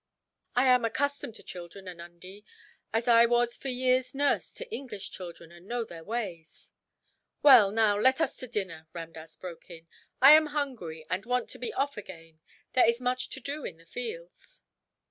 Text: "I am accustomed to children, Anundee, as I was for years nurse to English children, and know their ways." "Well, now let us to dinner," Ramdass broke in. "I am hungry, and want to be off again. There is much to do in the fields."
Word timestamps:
"I 0.55 0.65
am 0.65 0.83
accustomed 0.83 1.35
to 1.35 1.43
children, 1.43 1.87
Anundee, 1.87 2.43
as 2.91 3.07
I 3.07 3.27
was 3.27 3.55
for 3.55 3.67
years 3.67 4.15
nurse 4.15 4.51
to 4.55 4.67
English 4.73 5.11
children, 5.11 5.51
and 5.51 5.67
know 5.67 5.83
their 5.85 6.03
ways." 6.03 6.71
"Well, 7.43 7.69
now 7.69 7.99
let 7.99 8.19
us 8.19 8.35
to 8.37 8.47
dinner," 8.47 8.87
Ramdass 8.95 9.35
broke 9.35 9.69
in. 9.69 9.87
"I 10.19 10.31
am 10.31 10.47
hungry, 10.47 11.05
and 11.07 11.23
want 11.27 11.51
to 11.51 11.59
be 11.59 11.71
off 11.75 11.97
again. 11.97 12.39
There 12.73 12.89
is 12.89 12.99
much 12.99 13.29
to 13.29 13.39
do 13.39 13.63
in 13.63 13.77
the 13.77 13.85
fields." 13.85 14.63